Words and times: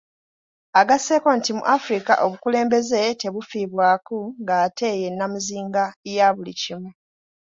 Agasseeko 0.81 1.29
nti 1.37 1.51
mu 1.57 1.63
Africa 1.77 2.13
obukulembeze 2.25 2.99
tebufiibwako 3.21 4.17
ng'ate 4.41 4.89
ye 5.01 5.07
nnamuziga 5.11 5.83
yabuli 6.15 6.53
kimu. 6.61 6.89